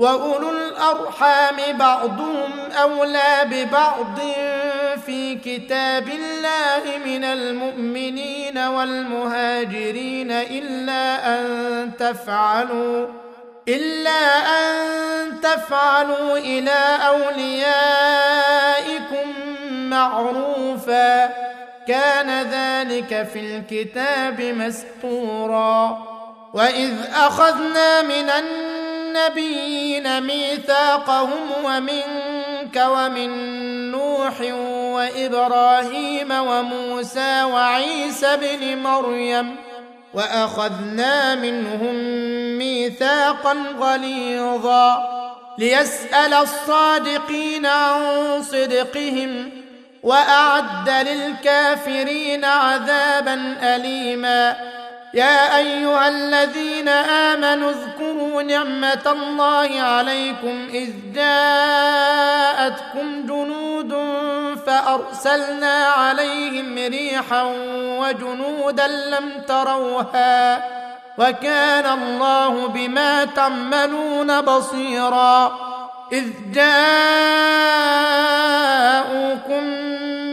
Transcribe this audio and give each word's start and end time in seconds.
واولو 0.00 0.50
الارحام 0.50 1.56
بعضهم 1.78 2.50
اولى 2.82 3.44
ببعض 3.44 4.18
في 5.06 5.34
كتاب 5.34 6.08
الله 6.08 6.98
من 7.04 7.24
المؤمنين 7.24 8.58
والمهاجرين 8.58 10.30
الا 10.30 11.38
ان 11.38 11.90
تفعلوا 11.98 13.06
الا 13.68 14.36
ان 14.46 15.40
تفعلوا 15.40 16.38
إلى 16.38 16.98
اوليائكم 17.06 18.08
معروفا. 19.70 21.26
كان 21.88 22.42
ذلك 22.42 23.28
في 23.32 23.40
الكتاب 23.40 24.40
مسطورا. 24.40 25.98
واذ 26.52 26.94
اخذنا 27.14 28.02
من 28.02 28.30
النبيين 29.10 30.22
ميثاقهم 30.22 31.64
ومنك 31.64 32.76
ومن 32.76 33.30
نوح 33.90 34.40
وإبراهيم 34.94 36.30
وموسى 36.30 37.42
وعيسى 37.42 38.36
بن 38.36 38.78
مريم 38.82 39.56
وأخذنا 40.14 41.34
منهم 41.34 41.94
ميثاقا 42.58 43.56
غليظا 43.80 45.20
ليسأل 45.58 46.34
الصادقين 46.34 47.66
عن 47.66 48.42
صدقهم 48.42 49.50
وأعد 50.02 50.90
للكافرين 50.90 52.44
عذابا 52.44 53.56
أليما 53.62 54.56
يا 55.14 55.56
أيها 55.56 56.08
الذين 56.08 56.88
آمنوا 56.88 57.70
اذكروا 57.70 58.42
نعمة 58.42 59.02
الله 59.06 59.80
عليكم 59.80 60.68
إذ 60.72 60.90
جاءتكم 61.14 62.46
جنود 63.26 63.94
فأرسلنا 64.66 65.84
عليهم 65.84 66.74
ريحا 66.74 67.42
وجنودا 67.98 68.86
لم 68.86 69.42
تروها 69.48 70.64
وكان 71.18 71.86
الله 71.98 72.66
بما 72.68 73.24
تعملون 73.24 74.40
بصيرا 74.40 75.58
إذ 76.12 76.26
جاءوكم 76.54 76.74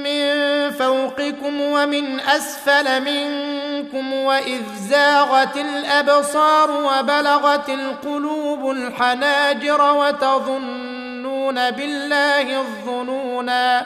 من 0.04 0.72
فوقكم 0.72 1.62
ومن 1.62 2.20
أسفل 2.20 3.02
منكم 3.02 3.67
وإذ 3.96 4.62
زاغت 4.90 5.58
الأبصار 5.58 6.72
وبلغت 6.72 7.70
القلوب 7.70 8.72
الحناجر 8.72 9.82
وتظنون 9.82 11.72
بالله 11.72 12.60
الظنونا 12.60 13.86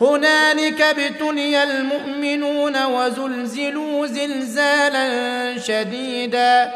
هنالك 0.00 0.80
ابتلي 0.80 1.62
المؤمنون 1.62 2.84
وزلزلوا 2.84 4.06
زلزالا 4.06 5.58
شديدا. 5.58 6.72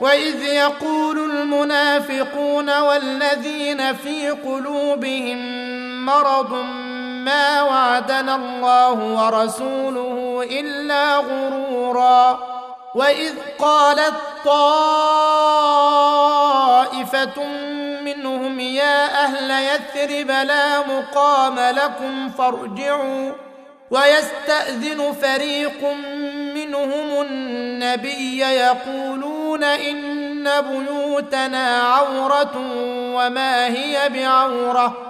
وإذ 0.00 0.42
يقول 0.42 1.18
المنافقون 1.18 2.78
والذين 2.78 3.94
في 3.94 4.30
قلوبهم 4.30 5.38
مرض 6.06 6.52
ما 7.24 7.62
وعدنا 7.62 8.34
الله 8.34 8.92
ورسوله 8.92 10.46
إلا 10.50 11.16
غرورا 11.16 12.38
وإذ 12.94 13.34
قالت 13.58 14.14
طائفة 14.44 15.30
منهم 18.04 18.60
يا 18.60 19.24
أهل 19.24 19.50
يثرب 19.50 20.30
لا 20.30 20.78
مقام 20.80 21.58
لكم 21.58 22.30
فارجعوا 22.30 23.32
ويستأذن 23.90 25.12
فريق 25.22 25.84
منهم 26.54 27.22
النبي 27.22 28.38
يقولون 28.38 29.64
إن 29.64 30.60
بيوتنا 30.60 31.78
عورة 31.82 32.56
وما 33.14 33.66
هي 33.66 34.08
بعورة 34.08 35.09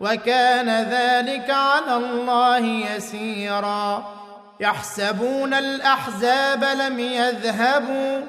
وكان 0.00 0.68
ذلك 0.68 1.50
على 1.50 1.96
الله 1.96 2.66
يسيرا. 2.96 4.18
يحسبون 4.60 5.54
الأحزاب 5.54 6.64
لم 6.64 7.00
يذهبوا 7.00 8.20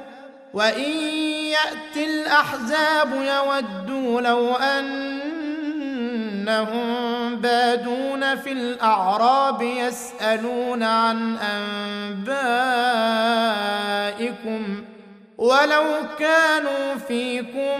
وإن 0.54 0.92
ياتي 1.51 2.06
الأحزاب 2.06 3.13
يودوا 3.13 4.21
لو 4.21 4.56
أنهم 4.56 4.95
بادون 7.36 8.36
في 8.36 8.51
الأعراب 8.51 9.62
يسألون 9.62 10.83
عن 10.83 11.38
أنبائكم 14.18 14.83
ولو 15.38 15.83
كانوا 16.19 16.95
فيكم 17.07 17.80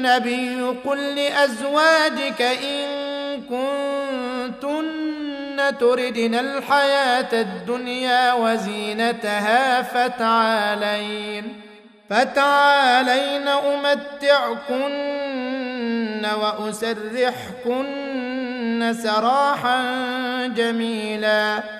النبي 0.00 0.62
قل 0.84 1.14
لأزواجك 1.14 2.42
إن 2.42 2.86
كنتن 3.42 4.80
تردن 5.80 6.34
الحياة 6.34 7.28
الدنيا 7.32 8.32
وزينتها 8.32 9.82
فتعالين 9.82 11.60
فتعالين 12.10 13.48
أمتعكن 13.48 14.90
وأسرحكن 16.42 17.80
سراحا 19.02 19.82
جميلا. 20.56 21.79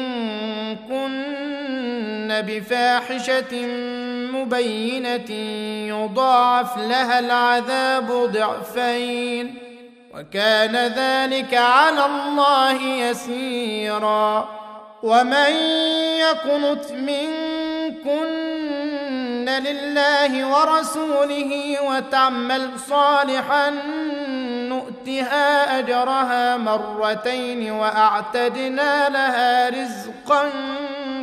منكن 2.31 2.41
بفاحشة 2.41 3.65
مبينة 4.33 5.31
يضاعف 5.87 6.77
لها 6.77 7.19
العذاب 7.19 8.11
ضعفين 8.11 9.55
وكان 10.13 10.75
ذلك 10.75 11.53
على 11.53 12.05
الله 12.05 12.81
يسيرا. 12.83 14.49
ومن 15.03 15.51
يقنت 16.19 16.91
منكن 16.91 18.51
لله 19.49 20.47
ورسوله 20.47 21.77
وتعمل 21.81 22.69
صالحا 22.89 23.69
نؤتها 24.69 25.79
أجرها 25.79 26.57
مرتين 26.57 27.71
وأعتدنا 27.71 29.09
لها 29.09 29.69
رزقا 29.69 30.49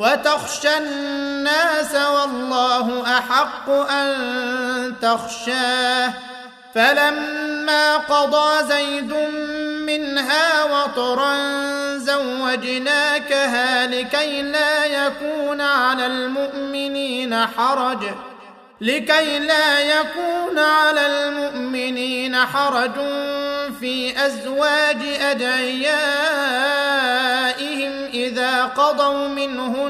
وتخشى 0.00 0.78
الناس 0.78 1.94
والله 1.94 3.18
أحق 3.18 3.70
أن 3.70 4.94
تخشاه. 5.02 6.12
فلما 6.74 7.96
قضى 7.96 8.68
زيد 8.68 9.12
منها 9.86 10.64
وطرا 10.64 11.36
زوجناكها 11.96 13.86
لكي 13.86 14.42
لا 14.42 14.84
يكون 14.84 15.60
على 15.60 16.06
المؤمنين 16.06 17.46
حرج. 17.46 18.04
لكي 18.80 19.38
لا 19.38 19.80
يكون 19.80 20.58
على 20.58 21.06
المؤمنين 21.06 22.36
حرج 22.36 22.94
في 23.80 24.26
أزواج 24.26 24.98
أدعيائهم 25.20 26.50
إذا 28.14 28.64
قضوا 28.64 29.28
منهن 29.28 29.89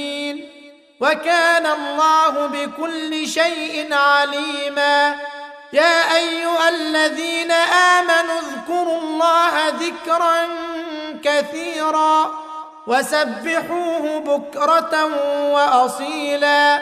وكان 1.01 1.65
الله 1.65 2.47
بكل 2.47 3.27
شيء 3.27 3.93
عليما. 3.93 5.15
يا 5.73 6.15
أيها 6.15 6.69
الذين 6.69 7.51
آمنوا 7.51 8.39
اذكروا 8.39 8.97
الله 8.97 9.67
ذكرا 9.67 10.47
كثيرا 11.23 12.31
وسبحوه 12.87 14.19
بكرة 14.19 15.05
وأصيلا. 15.53 16.81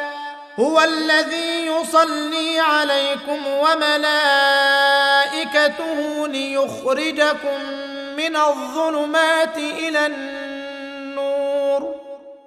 هو 0.60 0.82
الذي 0.82 1.66
يصلي 1.66 2.60
عليكم 2.60 3.48
وملائكته 3.48 4.28
ليخرجكم 6.28 7.64
من 8.18 8.36
الظلمات 8.36 9.58
إلى 9.58 10.06
النور. 10.06 10.49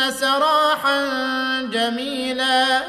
سراحا 0.00 1.08
جميلا. 1.72 2.82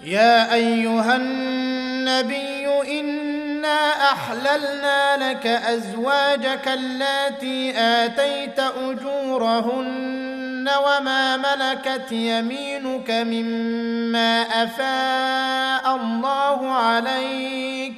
يا 0.00 0.54
أيها 0.54 1.16
النبي 1.16 2.66
إنا 3.00 4.12
أحللنا 4.12 5.30
لك 5.30 5.46
أزواجك 5.46 6.68
اللاتي 6.68 7.78
آتيت 7.78 8.60
أجورهن 8.60 10.70
وما 10.86 11.36
ملكت 11.36 12.12
يمينك 12.12 13.10
مما 13.10 14.42
أفاء 14.42 15.96
الله 15.96 16.72
عليك. 16.72 17.94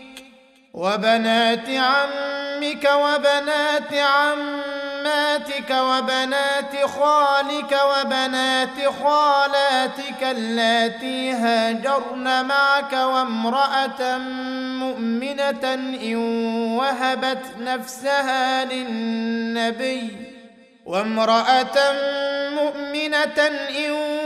وبنات 0.75 1.69
عمك 1.69 2.91
وبنات 2.95 3.93
عماتك 5.07 5.71
وبنات 5.71 6.85
خالك 6.87 7.79
وبنات 7.91 8.79
خالاتك 9.03 10.23
اللاتي 10.23 11.33
هاجرن 11.33 12.45
معك 12.45 12.93
وامرأة 12.93 14.19
مؤمنة 14.79 15.75
إن 15.75 16.17
وهبت 16.79 17.45
نفسها 17.61 18.65
للنبي 18.65 20.11
وامرأة 20.87 21.77
مؤمنة 22.55 23.47
إن 23.79 24.26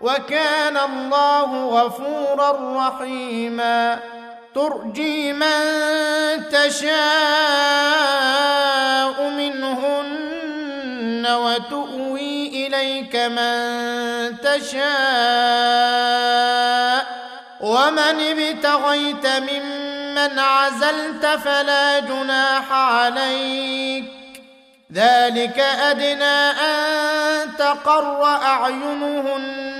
وكان 0.00 0.76
الله 0.76 1.68
غفورا 1.68 2.50
رحيما. 2.88 3.98
ترجي 4.54 5.32
من 5.32 5.60
تشاء 6.52 6.90
منهن 9.30 11.26
وتؤوي 11.26 12.66
إليك 12.66 13.16
من 13.16 13.60
تشاء. 14.38 14.80
ومن 17.60 18.20
ابتغيت 18.20 19.26
ممن 19.26 20.38
عزلت 20.38 21.26
فلا 21.26 21.98
جناح 21.98 22.72
عليك. 22.72 24.04
ذلك 24.94 25.58
أدنى 25.58 26.50
أن 26.50 27.56
تقر 27.58 28.24
أعينهن. 28.24 29.79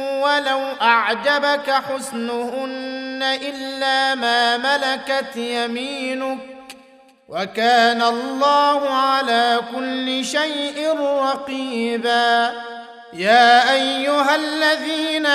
ولو 0.21 0.61
أعجبك 0.81 1.69
حسنهن 1.69 3.23
إلا 3.23 4.15
ما 4.15 4.57
ملكت 4.57 5.35
يمينك 5.35 6.37
وكان 7.29 8.01
الله 8.01 8.89
على 8.89 9.59
كل 9.75 10.25
شيء 10.25 10.97
رقيبا. 10.99 12.51
يا 13.13 13.73
أيها 13.73 14.35
الذين 14.35 15.25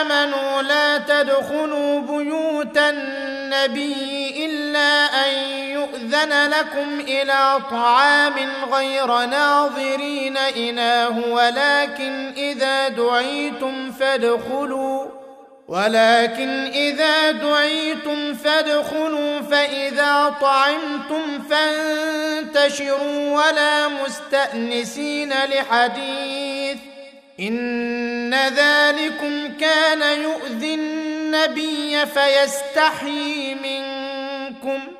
آمنوا 0.00 0.62
لا 0.62 0.98
تدخلوا 0.98 2.00
بيوت 2.00 2.78
النبي 2.78 4.46
يؤذن 6.20 6.50
لكم 6.50 7.00
إلى 7.00 7.58
طعام 7.70 8.34
غير 8.72 9.06
ناظرين 9.06 10.36
اناه 10.36 11.18
ولكن 11.28 12.32
اذا 12.36 12.88
دعيتم 12.88 13.92
فادخلوا 13.92 15.06
ولكن 15.68 16.70
اذا 16.74 17.30
دعيتم 17.30 18.34
فادخلوا 18.34 19.40
فاذا 19.40 20.34
طعمتم 20.40 21.42
فانتشروا 21.50 23.34
ولا 23.36 23.88
مستانسين 23.88 25.32
لحديث 25.32 26.78
ان 27.40 28.34
ذلكم 28.34 29.56
كان 29.60 30.22
يؤذي 30.22 30.74
النبي 30.74 32.06
فيستحيي 32.06 33.54
منكم 33.54 34.99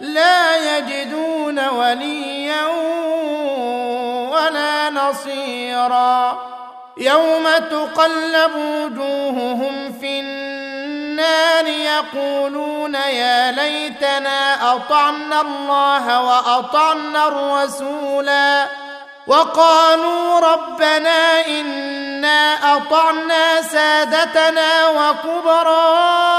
لا 0.00 0.78
يجدون 0.78 1.68
وليا 1.68 2.66
ولا 4.30 4.90
نصيرا. 4.90 6.38
يوم 6.96 7.44
تقلب 7.70 8.54
وجوههم 8.56 9.92
في 10.00 10.20
النار 10.20 11.66
يقولون 11.66 12.94
يا 12.94 13.52
ليتنا 13.52 14.72
أطعنا 14.74 15.40
الله 15.40 16.22
وأطعنا 16.22 17.28
الرسولا. 17.28 18.66
وقالوا 19.26 20.40
ربنا 20.40 21.46
إنا 21.46 22.54
أطعنا 22.76 23.62
سادتنا 23.62 24.88
وكبراءنا 24.88 26.38